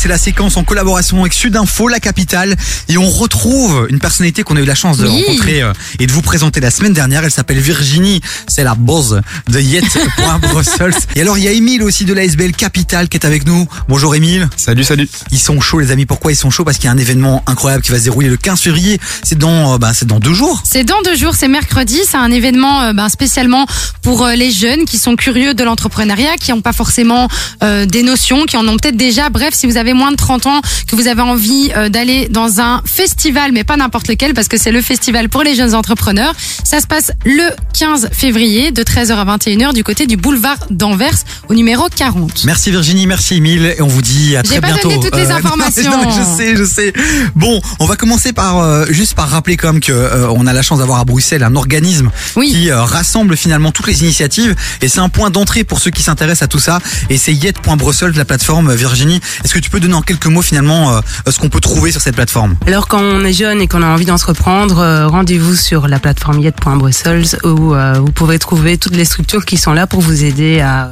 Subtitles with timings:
[0.00, 2.56] c'est la séquence en collaboration avec Sudinfo, la capitale,
[2.88, 5.24] et on retrouve une personnalité qu'on a eu la chance de Oui.
[5.26, 7.22] rencontrer euh, et de vous présenter la semaine dernière.
[7.22, 9.16] Elle s'appelle Virginie, c'est la boss
[9.48, 10.94] de Yet.Brussels.
[11.16, 13.68] et alors il y a Émile aussi de la SBL Capitale qui est avec nous.
[13.88, 14.48] Bonjour Émile.
[14.56, 15.06] Salut, salut.
[15.32, 16.06] Ils sont chauds les amis.
[16.06, 16.64] Pourquoi ils sont chauds?
[16.64, 18.98] Parce qu'il y a un événement incroyable qui va se dérouler le 15 février.
[19.22, 20.62] C'est dans, euh, bah, c'est dans deux jours.
[20.64, 21.98] C'est dans deux jours, c'est mercredi.
[22.08, 23.66] C'est un événement euh, ben, spécialement
[24.00, 27.28] pour les jeunes qui sont curieux de l'entrepreneuriat, qui n'ont pas forcément
[27.62, 29.28] euh, des notions, qui en ont peut-être déjà.
[29.28, 32.60] Bref, si vous avez moins de 30 ans, que vous avez envie euh, d'aller dans
[32.60, 36.34] un festival, mais pas n'importe lequel, parce que c'est le festival pour les jeunes entrepreneurs.
[36.64, 41.14] Ça se passe le 15 février de 13h à 21h du côté du boulevard d'Anvers
[41.48, 42.44] au numéro 40.
[42.44, 44.88] Merci Virginie, merci Émile, et on vous dit à J'ai très pas bientôt.
[44.88, 45.90] donné toutes les non, informations.
[45.90, 46.92] non, je sais, je sais.
[47.34, 50.52] Bon, on va commencer par euh, juste par rappeler quand même que euh, on a
[50.52, 52.50] la chance d'avoir à Bruxelles un organisme Oui.
[52.50, 56.02] qui euh, rassemble finalement toutes les initiatives, et c'est un point d'entrée pour ceux qui
[56.02, 56.78] s'intéressent à tout ça.
[57.08, 58.72] Et c'est yet.brussels, la plateforme.
[58.74, 61.90] Virginie, est-ce que tu peux donner en quelques mots finalement euh, ce qu'on peut trouver
[61.90, 65.54] sur cette plateforme Alors quand on est jeune et qu'on a envie d'entreprendre, euh, rendez-vous
[65.54, 69.86] sur la plateforme yet.brussels où euh, vous pourrez trouver toutes les structures qui sont là
[69.86, 70.90] pour vous aider à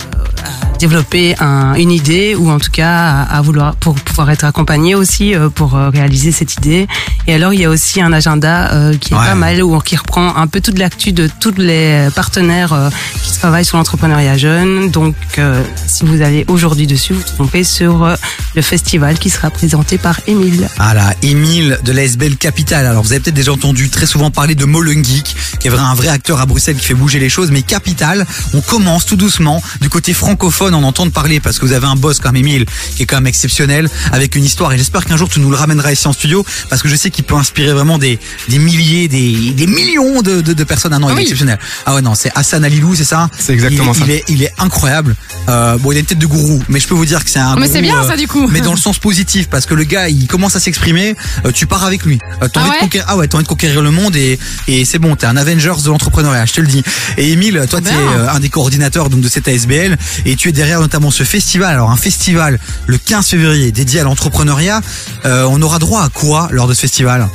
[0.79, 2.91] développer un- une idée ou en tout cas
[3.29, 6.87] à, à vouloir pour pouvoir être accompagné aussi euh, pour euh, réaliser cette idée.
[7.27, 9.25] Et alors il y a aussi un agenda euh, qui est Ouais.
[9.27, 12.89] pas mal où qui reprend un peu toute l'actu de tous les partenaires euh,
[13.23, 14.91] qui travaillent sur l'entrepreneuriat jeune.
[14.91, 18.15] Donc euh, si vous allez aujourd'hui dessus, vous trompez sur euh,
[18.55, 20.69] le festival qui sera présenté par Émile.
[20.79, 22.87] Ah là, Émile de la SBL Capital.
[22.87, 25.95] Alors vous avez peut-être déjà entendu très souvent parler de Molengeek, qui est vrai un
[25.95, 27.51] vrai acteur à Bruxelles qui fait bouger les choses.
[27.51, 31.73] Mais Capital, on commence tout doucement du côté francophone en entendre parler parce que vous
[31.73, 32.67] avez un boss comme Émile
[32.97, 34.73] qui est quand même exceptionnel avec une histoire.
[34.73, 37.11] Et j'espère qu'un jour tu nous le ramèneras ici en studio parce que je sais
[37.11, 40.93] qu'il peut inspirer vraiment des, des milliers, des, des millions de, de, de personnes.
[40.95, 41.23] Ah non, il est Oui.
[41.23, 41.59] exceptionnel.
[41.87, 43.29] Ah ouais non, c'est Hassan Alilou, c'est ça?
[43.39, 44.05] C'est exactement il, ça.
[44.07, 45.15] Il est, il est incroyable.
[45.49, 47.39] Euh, bon, il a une tête de gourou, mais je peux vous dire que c'est
[47.39, 47.55] un.
[47.57, 48.47] Mais gourou, c'est bien euh, ça du coup.
[48.49, 51.67] mais dans le sens positif parce que le gars il commence à s'exprimer euh, tu
[51.67, 52.77] pars avec lui euh, t'as Ah envie ouais?
[52.77, 55.37] de conquérir ah ouais envie de conquérir le monde et et c'est bon t'es un
[55.37, 56.83] Avengers de l'entrepreneuriat je te le dis
[57.17, 58.13] et Émile toi Trop tu es bien.
[58.19, 61.73] euh, un des coordinateurs donc de cette ASBL et tu es derrière notamment ce festival
[61.73, 62.59] alors un festival
[62.89, 64.81] le 15 février dédié à l'entrepreneuriat
[65.25, 67.29] Euh, on aura droit à quoi lors de ce festival?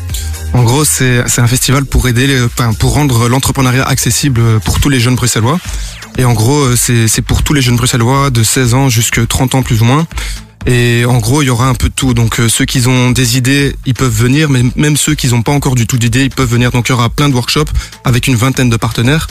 [0.54, 2.28] En gros, c'est un festival pour aider,
[2.80, 5.58] pour rendre l'entrepreneuriat accessible pour tous les jeunes bruxellois.
[6.18, 9.26] Et en gros, euh, c'est c'est pour tous les jeunes bruxellois de 16 ans jusqu'à
[9.26, 10.06] 30 ans plus ou moins.
[10.66, 12.14] Et en gros, il y aura un peu de tout.
[12.14, 15.44] Donc euh, ceux qui ont des idées, ils peuvent venir, mais même ceux qui n'ont
[15.44, 16.72] pas encore du tout d'idées, ils peuvent venir.
[16.72, 17.72] Donc il y aura plein de workshops
[18.04, 19.28] avec une vingtaine de partenaires.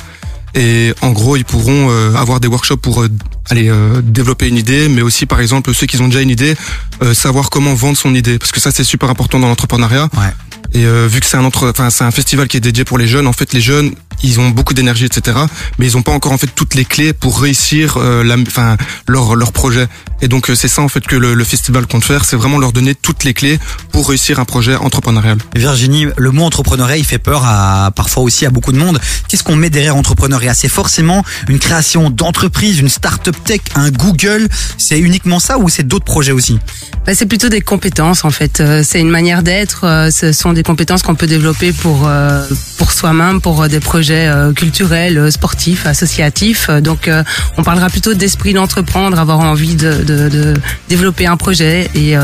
[0.55, 3.09] Et en gros, ils pourront euh, avoir des workshops pour euh,
[3.51, 6.55] aller euh, développer une idée, mais aussi par exemple ceux qui ont déjà une idée,
[7.03, 10.09] euh, savoir comment vendre son idée, parce que ça c'est super important dans l'entrepreneuriat.
[10.15, 10.33] Ouais.
[10.75, 12.99] Et euh, vu que c'est un entre, enfin c'est un festival qui est dédié pour
[12.99, 13.93] les jeunes, en fait les jeunes
[14.23, 15.37] ils ont beaucoup d'énergie etc.
[15.79, 18.77] Mais ils ont pas encore en fait toutes les clés pour réussir euh, la, enfin
[19.07, 19.87] leur leur projet.
[20.21, 22.59] Et donc euh, c'est ça en fait que le, le festival compte faire, c'est vraiment
[22.59, 23.59] leur donner toutes les clés
[23.91, 25.39] pour réussir un projet entrepreneurial.
[25.57, 29.01] Virginie, le mot entrepreneuriat, il fait peur à parfois aussi à beaucoup de monde.
[29.29, 30.55] Qu'est-ce qu'on met derrière entrepreneuriat?
[30.55, 34.49] C'est forcément une création d'entreprise, une start-up tech, un Google.
[34.79, 36.59] C'est uniquement ça ou c'est d'autres projets aussi?
[37.07, 38.61] Bah, c'est plutôt des compétences en fait.
[38.61, 39.85] Euh, C'est une manière d'être.
[39.85, 42.47] euh, Ce sont des compétences qu'on peut développer pour euh,
[42.79, 46.69] pour soi-même, pour des projets euh, culturels, euh, sportifs, associatifs.
[46.69, 47.11] Euh, Donc,
[47.57, 50.55] on parlera plutôt d'esprit d'entreprendre, avoir envie de,
[50.89, 52.15] développer un projet et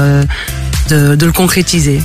[0.90, 2.00] de le concrétiser.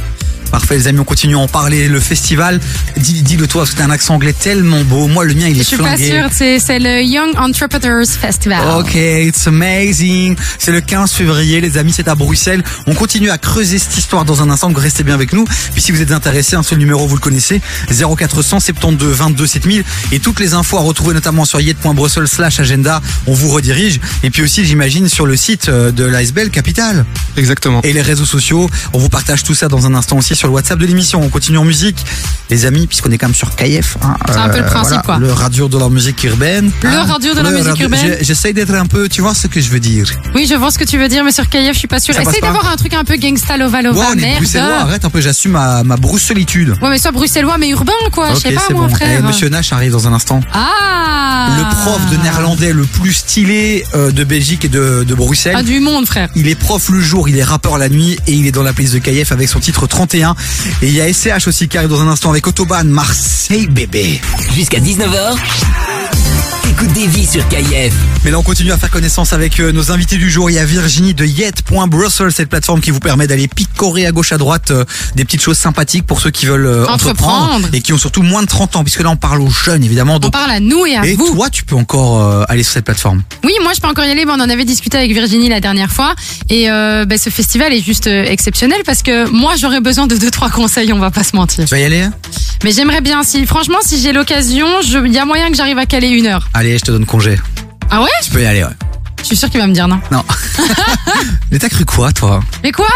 [0.53, 1.87] Parfait, les amis, on continue à en parler.
[1.87, 2.59] Le festival,
[2.97, 5.07] dis- dis-le toi, parce que t'as un accent anglais tellement beau.
[5.07, 6.11] Moi, le mien, il est Je suis pas flingué.
[6.11, 8.59] sûre, c'est c'est le Young Entrepreneurs Festival.
[8.77, 10.35] Ok, it's amazing.
[10.59, 12.63] C'est le 15 février, les amis, c'est à Bruxelles.
[12.85, 15.43] On continue à creuser cette histoire dans un instant, donc restez bien avec nous.
[15.73, 17.59] Puis si vous êtes intéressé, un seul numéro, vous le connaissez,
[17.89, 19.83] 0400 72 22 7000.
[20.11, 23.99] Et toutes les infos à retrouver notamment sur yet.brussels slash agenda, on vous redirige.
[24.21, 27.05] Et puis aussi, j'imagine, sur le site euh, de l'ASBL Capital.
[27.37, 27.81] Exactement.
[27.81, 30.55] Et les réseaux sociaux, on vous partage tout ça dans un instant aussi sur le
[30.55, 31.21] WhatsApp de l'émission.
[31.23, 31.95] On continue en musique.
[32.49, 33.95] Les amis, puisqu'on est quand même sur KF.
[34.03, 35.17] Hein, C'est un peu le principe, quoi.
[35.17, 36.69] Le radio de la musique urbaine.
[36.81, 38.17] Le Hein, radio de la musique radio- urbaine.
[38.19, 40.05] J'essaye d'être un peu, tu vois ce que je veux dire.
[40.35, 42.09] Oui, je vois ce que tu veux dire, mais sur KF, je suis pas passe
[42.09, 45.09] Essaye d'avoir un truc un peu gangsta lova Ouais, lova, on est bruxellois, arrête un
[45.09, 45.95] peu, j'assume ma, ma.
[45.95, 48.31] Ouais, mais soit bruxellois, mais urbain, quoi.
[48.31, 48.93] je ok, sais pas, c'est moi, bon.
[48.95, 49.19] frère.
[49.19, 50.41] Eh, Monsieur Nash arrive dans un instant.
[50.53, 55.55] Ah Le prof de néerlandais le plus stylé euh, de Belgique et de, de Bruxelles.
[55.57, 56.29] Ah, du monde, frère.
[56.35, 58.73] Il est prof le jour, il est rappeur la nuit et il est dans la
[58.73, 60.32] playlist de KF avec son titre 31.
[60.81, 64.21] Et il y a SCH aussi qui arrive dans un instant avec Autobahn, Marseille bébé.
[64.53, 65.35] Jusqu'à 19h,
[66.75, 67.93] Écoute des vies sur KIF.
[68.25, 70.49] Mais là, on continue à faire connaissance avec euh, nos invités du jour.
[70.49, 74.31] Il y a Virginie de Yet.Brussels, cette plateforme qui vous permet d'aller picorer à gauche
[74.31, 74.83] à droite euh,
[75.15, 77.43] des petites choses sympathiques pour ceux qui veulent euh, entreprendre.
[77.43, 77.67] Entreprendre.
[77.73, 80.19] et qui ont surtout moins de 30 ans, puisque là, on parle aux jeunes, évidemment.
[80.23, 81.35] On parle à nous et à et vous.
[81.35, 83.21] toi, tu peux encore euh, aller sur cette plateforme.
[83.43, 84.25] Oui, moi je peux encore y aller.
[84.25, 86.15] mais on en avait discuté avec Virginie la dernière fois.
[86.49, 90.17] Et euh, ben, ce festival est juste euh, exceptionnel parce que moi j'aurais besoin de
[90.17, 90.91] deux trois conseils.
[90.91, 91.65] On va pas se mentir.
[91.65, 92.13] Tu vas y aller hein?
[92.63, 93.21] Mais j'aimerais bien.
[93.23, 96.27] Si franchement, si j'ai l'occasion, je- il y a moyen que j'arrive à caler une
[96.27, 96.47] heure.
[96.53, 97.37] Allez, je te donne congé.
[97.89, 98.69] Ah ouais Tu peux y aller, ouais.
[99.21, 99.99] Je suis sûre qu'il va me dire non.
[100.11, 100.23] Non.
[101.51, 102.41] Mais t'as cru quoi, toi?
[102.61, 102.87] Mais quoi?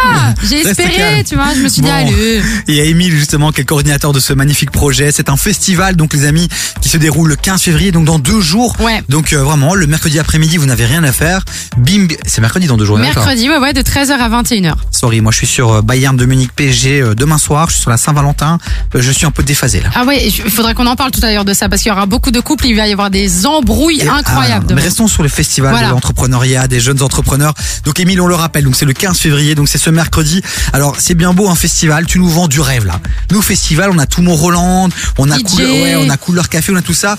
[0.44, 0.90] J'ai Reste calme.
[0.90, 1.54] espéré, tu vois.
[1.56, 1.94] Je me suis dit Bon.
[1.96, 2.42] allez.
[2.68, 5.12] Il y a Émile justement qui est le coordinateur de ce magnifique projet.
[5.14, 6.50] C'est un festival donc les amis
[6.82, 8.76] qui se déroule le 15 février donc dans deux jours.
[8.82, 9.02] Ouais.
[9.08, 11.46] Donc euh, vraiment le mercredi après-midi vous n'avez rien à faire.
[11.78, 12.98] Bim, c'est mercredi dans deux jours.
[12.98, 14.74] d'accord Mercredi, ouais, ouais, de 13h à 21h.
[15.08, 17.68] Moi je suis sur euh, Bayern de Munich PSG euh, demain soir.
[17.70, 18.58] Je suis sur la Saint-Valentin.
[18.94, 19.90] Euh, Je suis un peu déphasé là.
[19.96, 21.94] Ah ouais, il faudrait qu'on en parle tout à l'heure de ça parce qu'il y
[21.94, 24.68] aura beaucoup de couples, il va y avoir des embrouilles Et, incroyables.
[24.70, 25.88] ah, mais restons sur le festival Voilà.
[25.88, 27.54] de l'entrepreneuriat, des jeunes entrepreneurs.
[27.86, 30.42] Donc Émile, on le rappelle, donc c'est le 15 février, donc c'est ce mercredi.
[30.74, 33.00] Alors c'est bien beau un festival, tu nous vends du rêve là.
[33.32, 35.44] Nous festival, on a tout Roland, on a DJ.
[35.44, 37.18] couleur, ouais, on a couleur café, on a tout ça.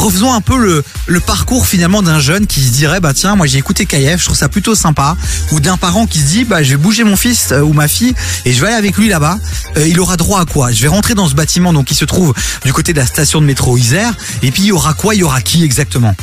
[0.00, 3.46] Refaisons un peu le, le parcours finalement d'un jeune qui se dirait bah tiens, moi
[3.46, 5.14] j'ai écouté KF, je trouve ça plutôt sympa,
[5.52, 7.86] ou d'un parent qui se dit bah je vais bouger mon fils euh, ou ma
[7.86, 8.14] fille
[8.46, 9.38] et je vais aller avec lui là-bas.
[9.76, 10.72] Euh, il aura droit à quoi?
[10.72, 12.32] Je vais rentrer dans ce bâtiment donc qui se trouve
[12.64, 15.14] du côté de la station de métro Isère et puis il y aura quoi?
[15.14, 16.16] Il y aura qui exactement?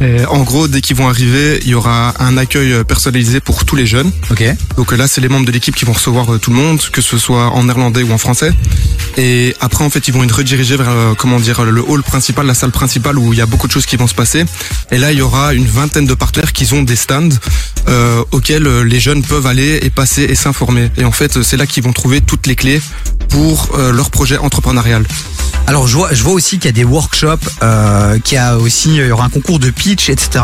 [0.00, 3.64] Et en gros, dès qu'ils vont arriver, il y aura un accueil euh, personnalisé pour
[3.64, 4.12] tous les jeunes.
[4.30, 4.44] Ok.
[4.76, 6.80] Donc euh, là, c'est les membres de l'équipe qui vont recevoir euh, tout le monde,
[6.92, 8.52] que ce soit en néerlandais ou en français.
[9.16, 12.46] Et après, en fait, ils vont être redirigés vers, euh, comment dire, le hall principal,
[12.46, 14.44] la salle principale où il y a beaucoup de choses qui vont se passer.
[14.90, 17.28] Et là, il y aura une vingtaine de partenaires qui ont des stands
[17.88, 20.90] euh, auxquels euh, les jeunes peuvent aller et passer et s'informer.
[20.96, 22.80] Et en fait, c'est là qu'ils vont trouver toutes les clés
[23.28, 25.04] pour euh, leur projet entrepreneurial.
[25.68, 28.56] Alors je vois, je vois aussi qu'il y a des workshops, euh, qu'il y a
[28.56, 30.42] aussi il y aura un concours de pitch, etc.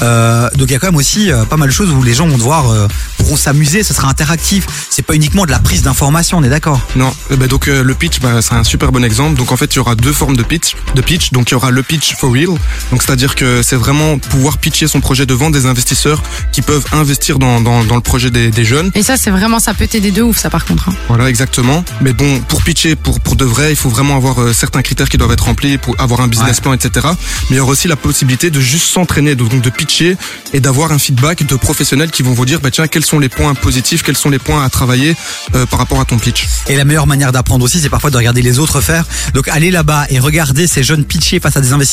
[0.00, 2.14] Euh, donc il y a quand même aussi euh, pas mal de choses où les
[2.14, 2.86] gens vont devoir euh,
[3.18, 4.68] pourront s'amuser, ce sera interactif.
[4.88, 6.80] C'est pas uniquement de la prise d'information, on est d'accord?
[6.94, 9.36] Non, eh ben donc le pitch, bah, c'est un super bon exemple.
[9.36, 10.76] Donc en fait, il y aura deux formes de pitch.
[10.94, 11.32] De pitch.
[11.32, 12.48] Donc il y aura le pitch for real.
[12.90, 16.22] Donc c'est-à-dire que c'est vraiment pouvoir pitcher son projet devant des investisseurs
[16.52, 18.90] qui peuvent investir dans, dans, dans le projet des, des jeunes.
[18.94, 20.88] Et ça, c'est vraiment, ça peut t'aider de ouf, ça par contre.
[20.88, 20.94] hein.
[21.08, 21.84] Voilà, exactement.
[22.00, 25.08] Mais bon, pour pitcher pour, pour de vrai, il faut vraiment avoir euh, certains critères
[25.08, 26.62] qui doivent être remplis pour avoir un business Ouais.
[26.62, 27.06] plan, etc.
[27.48, 30.16] Mais il y aura aussi la possibilité de juste s'entraîner, donc de pitcher
[30.52, 33.28] et d'avoir un feedback de professionnels qui vont vous dire, bah tiens, quels sont les
[33.28, 35.14] points positifs, quels sont les points à travailler
[35.54, 36.46] euh, par rapport à ton pitch.
[36.68, 39.04] Et la meilleure manière d'apprendre aussi, c'est parfois de regarder les autres faire.
[39.34, 41.90] Donc aller là-bas et regarder ces jeunes pitcher face à des investisseurs,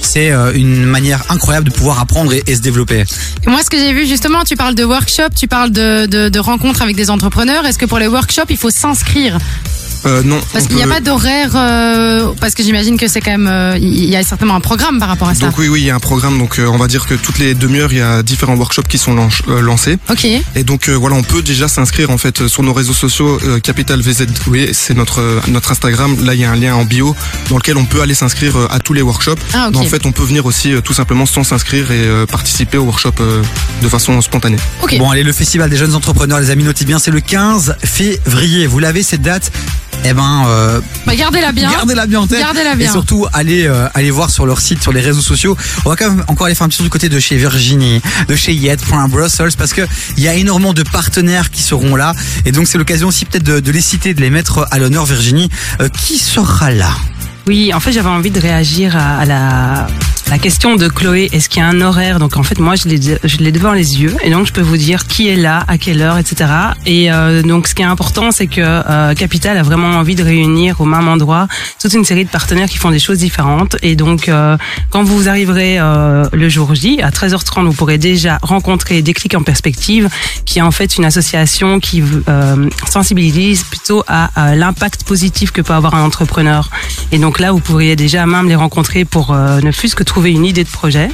[0.00, 3.04] c'est euh, une manière incroyable de pouvoir apprendre et, et se développer.
[3.46, 6.28] Et moi, ce que j'ai vu justement, tu parles de workshop, tu parles de, de,
[6.28, 7.66] de rencontres avec des entrepreneurs.
[7.66, 9.38] Est-ce que pour les workshops, il faut s'inscrire?
[10.04, 10.40] Euh, non.
[10.52, 13.30] Parce on qu'il n'y a peut- pas d'horaire, euh, parce que j'imagine que c'est quand
[13.30, 15.46] même, euh, il y a certainement un programme par rapport à ça.
[15.46, 16.38] Donc oui, oui, il y a un programme.
[16.40, 18.98] Donc euh, on va dire que toutes les demi-heures, il y a différents workshops qui
[18.98, 19.98] sont lanc- euh, lancés.
[20.10, 20.24] Ok.
[20.56, 23.38] Et donc euh, voilà, on peut déjà s'inscrire en fait sur nos réseaux sociaux.
[23.44, 26.16] Euh, Capital VZ, oui, c'est notre euh, notre Instagram.
[26.24, 27.14] Là, il y a un lien en bio
[27.52, 29.36] dans lequel on peut aller s'inscrire euh, à tous les workshops.
[29.52, 29.74] Ah, ok.
[29.74, 32.78] Mais En fait, on peut venir aussi euh, tout simplement sans s'inscrire et euh, participer
[32.78, 33.12] au workshop
[33.82, 34.56] de façon spontanée.
[34.98, 38.66] Bon, allez, le festival des jeunes entrepreneurs, les amis, notez bien, c'est le 15 février.
[38.66, 39.52] Vous l'avez cette date?
[40.04, 41.70] Eh ben, euh, Bah, gardez-la bien.
[41.70, 42.40] Gardez-la bien en tête.
[42.40, 42.90] Gardez-la Et bien.
[42.90, 45.56] surtout, allez, euh, allez voir sur leur site, sur les réseaux sociaux.
[45.84, 48.00] On va quand même encore aller faire un petit tour du côté de chez Virginie,
[48.28, 49.82] de chez Yet.Brussels, parce que
[50.16, 52.14] il y a énormément de partenaires qui seront là.
[52.46, 55.04] Et donc, c'est l'occasion aussi peut-être de, de les citer, de les mettre à l'honneur,
[55.04, 55.50] Virginie.
[55.80, 56.90] Euh, qui sera là?
[57.46, 59.86] Oui, en fait, j'avais envie de réagir à, la,
[60.30, 61.28] la question de Chloé.
[61.32, 62.18] Est-ce qu'il y a un horaire?
[62.18, 65.06] Donc, en fait, moi, je l'ai, devant les yeux, et donc je peux vous dire
[65.06, 66.50] qui est là, à quelle heure, etc.
[66.86, 70.22] Et euh, donc, ce qui est important, c'est que euh, Capital a vraiment envie de
[70.22, 71.48] réunir au même endroit
[71.80, 73.76] toute une série de partenaires qui font des choses différentes.
[73.82, 74.56] Et donc, euh,
[74.90, 79.42] quand vous arriverez euh, le jour J, à 13h30, vous pourrez déjà rencontrer Déclic en
[79.42, 80.08] perspective,
[80.46, 85.60] qui est en fait une association qui euh, sensibilise plutôt à, à l'impact positif que
[85.60, 86.70] peut avoir un entrepreneur.
[87.10, 90.32] Et donc là, vous pourriez déjà même les rencontrer pour euh, ne fût-ce que trouver
[90.32, 91.08] une idée de projet.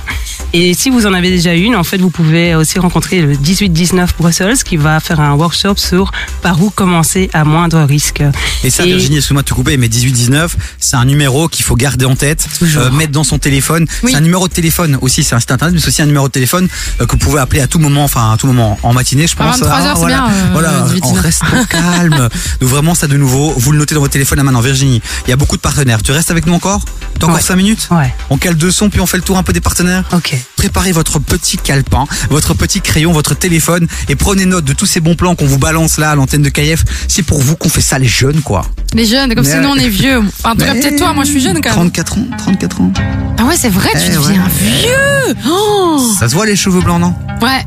[0.54, 4.08] Et si vous en avez déjà une, en fait, vous pouvez aussi rencontrer le 18-19
[4.18, 8.22] Brussels qui va faire un workshop sur par où commencer à moindre risque.
[8.64, 11.76] Et ça, Et- Virginie, excuse-moi de te couper, mais 1819, c'est un numéro qu'il faut
[11.76, 13.84] garder en tête, euh, mettre dans son téléphone.
[14.02, 14.12] Oui.
[14.12, 16.28] C'est un numéro de téléphone aussi, c'est un site internet, mais c'est aussi un numéro
[16.28, 16.66] de téléphone
[17.00, 19.34] euh, que vous pouvez appeler à tout moment, enfin à tout moment en matinée, je
[19.34, 19.58] À pense.
[19.60, 21.22] 23 heures, c'est voilà, bien, euh, voilà, 18, en 19.
[21.24, 22.28] restant calme.
[22.60, 25.02] Donc vraiment, ça de nouveau, vous le notez dans votre téléphone à maintenant, Virginie.
[25.26, 26.02] Il y a beaucoup de partenaires.
[26.02, 26.80] Tu restes avec nous encore?
[27.18, 27.42] T'as encore Ouais.
[27.42, 27.88] 5 minutes?
[27.90, 30.04] Ouais, On cale deux sons, puis on fait le tour un peu des partenaires?
[30.14, 30.36] Ok.
[30.56, 35.00] Préparez votre petit calepin, votre petit crayon, votre téléphone et prenez note de tous ces
[35.00, 36.84] bons plans qu'on vous balance là à l'antenne de KF.
[37.08, 38.66] C'est pour vous qu'on fait ça les jeunes quoi.
[38.94, 40.18] Les jeunes, comme Mais- si nous on est vieux.
[40.18, 41.90] Enfin, en tout cas, peut-être toi, moi je suis jeune quand même.
[41.90, 42.92] 34 ans, 34 ans.
[43.38, 44.50] Ah ouais, c'est vrai, tu Eh, deviens ouais.
[44.60, 45.34] vieux.
[45.48, 47.14] Oh Ça se voit les cheveux blancs non?
[47.42, 47.64] Ouais,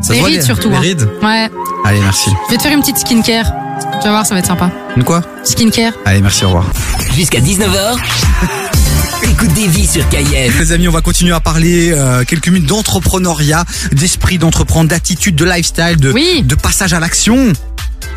[0.00, 0.80] Ça Les se voit rides, surtout, Les hein.
[0.80, 1.08] rides?
[1.22, 1.48] Ouais.
[1.84, 2.30] Allez merci.
[2.46, 3.52] Je vais te faire une petite skincare.
[4.00, 4.70] Tu vas voir, ça va être sympa.
[4.96, 5.22] Une quoi?
[5.44, 5.92] Skincare.
[6.04, 6.64] Allez merci au revoir.
[7.14, 7.96] Jusqu'à 19h,
[9.30, 10.58] écoute des vies sur KF.
[10.58, 15.44] Les amis, on va continuer à parler euh, quelques minutes d'entrepreneuriat, d'esprit d'entreprendre, d'attitude, de
[15.44, 16.42] lifestyle, de, Oui.
[16.44, 17.52] de passage à l'action,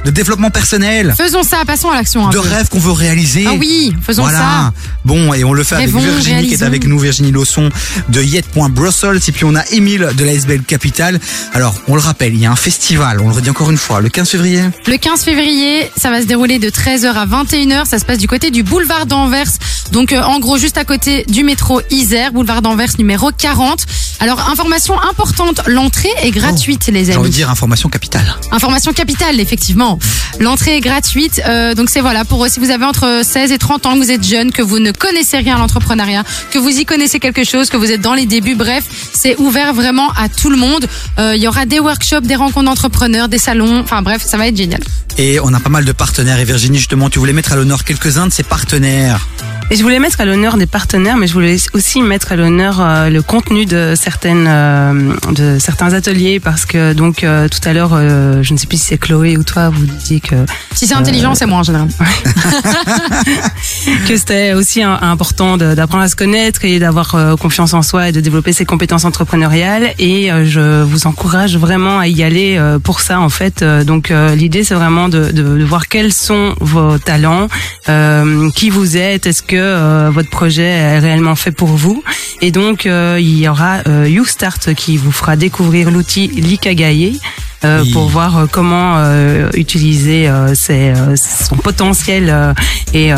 [0.06, 2.48] de développement personnel, Faisons ça, passons à l'action un de peu.
[2.48, 3.46] rêves qu'on veut réaliser.
[3.48, 4.38] Ah oui, faisons voilà.
[4.38, 4.74] ça.
[5.04, 7.70] Bon, et on le fait avec Virginie qui est avec nous, Virginie Lawson
[8.10, 9.20] de Yet.Brussels.
[9.28, 11.20] Et puis on a Émile de la SBL Capital.
[11.54, 14.00] Alors, on le rappelle, il y a un festival, on le redit encore une fois,
[14.02, 14.62] le 15 février.
[14.88, 17.86] Le 15 février, ça va se dérouler de 13h à 21h.
[17.86, 19.48] Ça se passe du côté du boulevard d'Anvers.
[19.92, 23.86] Donc, euh, en gros, juste à côté du métro Isère, boulevard d'Anvers numéro 40.
[24.20, 27.20] Alors, information importante, l'entrée est gratuite, les J'ai amis.
[27.20, 28.36] envie de dire information capitale.
[28.52, 30.00] Information capitale, effectivement.
[30.40, 31.42] L'entrée est gratuite.
[31.48, 34.12] euh, donc c'est voilà, pour si vous avez entre 16 et 30 ans, que vous
[34.12, 37.70] êtes jeune, que vous ne connaissez rien à l'entrepreneuriat, que vous y connaissez quelque chose,
[37.70, 40.88] que vous êtes dans les débuts, bref, c'est ouvert vraiment à tout le monde.
[41.20, 44.48] Euh, Il y aura des workshops, des rencontres d'entrepreneurs, des salons, enfin bref, ça va
[44.48, 44.82] être génial.
[45.18, 46.40] Et on a pas mal de partenaires.
[46.40, 49.28] Et Virginie, justement, tu voulais mettre à l'honneur quelques-uns de ces partenaires.
[49.72, 52.80] Et je voulais mettre à l'honneur des partenaires, mais je voulais aussi mettre à l'honneur
[52.82, 57.74] euh, le contenu de certaines euh, de certains ateliers parce que donc euh, tout à
[57.74, 60.36] l'heure, euh, je ne sais plus si c'est Chloé ou toi, vous disiez que
[60.76, 61.88] Si c'est intelligent, c'est moi en général.
[64.08, 68.10] que c'était aussi un- important d'apprendre à se connaître et d'avoir euh, confiance en soi
[68.10, 69.94] et de développer ses compétences entrepreneuriales.
[69.98, 73.64] Et euh, je vous encourage vraiment à y aller euh, pour ça en fait.
[73.64, 77.48] Euh, Donc euh, l'idée c'est vraiment de, de, de voir quels sont vos talents,
[77.90, 82.04] euh, qui vous êtes, est-ce que euh, votre projet est réellement fait pour vous.
[82.42, 87.20] Et donc euh, il y aura euh, YouStart qui vous fera découvrir l'outil Likagaye.
[87.64, 87.92] euh, Oui.
[87.94, 92.54] pour voir euh, comment euh, utiliser euh, ses, son potentiel
[92.94, 93.12] et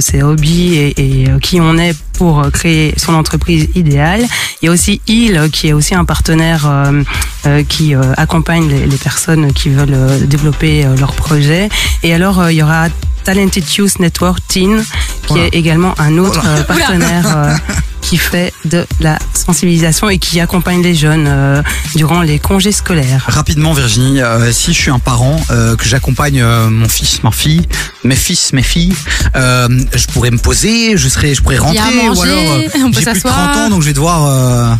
[0.00, 4.24] ses hobbies et, et, qui on est pour créer son entreprise idéale.
[4.62, 6.68] Il y a aussi Il qui est aussi un partenaire
[7.68, 11.68] qui accompagne les, les personnes qui veulent développer leur projet.
[12.02, 12.86] Et alors il y aura
[13.24, 14.82] Talented Youth Network Teen
[15.26, 15.44] qui Voilà.
[15.46, 16.64] est également un autre Voilà.
[16.64, 17.56] partenaire
[18.08, 21.62] qui fait de la sensibilisation et qui accompagne les jeunes euh,
[21.94, 23.26] durant les congés scolaires.
[23.28, 27.30] Rapidement, Virginie, euh, si je suis un parent, euh, que j'accompagne euh, mon fils, ma
[27.30, 27.68] fille,
[28.04, 28.94] mes fils, mes filles,
[29.36, 32.62] euh, je pourrais me poser, je serais, je pourrais rentrer, ou manger, alors euh, on
[32.62, 33.52] peut j'ai plus de s'asseoir.
[33.52, 34.78] 30 ans, donc je vais devoir.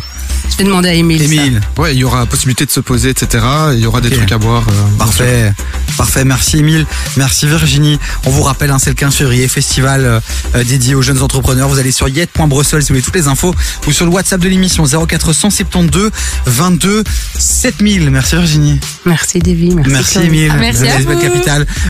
[0.59, 1.19] Je vais demander à Émile.
[1.19, 1.25] ça.
[1.25, 3.43] Émile, Ouais, il y aura possibilité de se poser, etc.
[3.73, 4.67] Il y aura des trucs à boire.
[4.69, 4.97] euh.
[4.97, 5.53] Parfait,
[5.97, 6.25] parfait.
[6.25, 6.85] Merci Émile,
[7.15, 7.97] merci Virginie.
[8.25, 10.19] On vous rappelle, hein, c'est le 15 février, festival euh,
[10.55, 11.69] euh, dédié aux jeunes entrepreneurs.
[11.69, 13.55] Vous allez sur yet.brussels si vous voulez toutes les infos
[13.87, 16.11] ou sur le WhatsApp de l'émission 0472
[16.45, 17.03] 22
[17.37, 18.11] 7000.
[18.11, 18.79] Merci Virginie.
[19.05, 19.75] Merci Davy.
[19.75, 20.19] Merci, Merci.
[20.19, 20.51] Émile.
[20.53, 21.17] Ah, merci à vous.
[21.19, 21.65] Capital.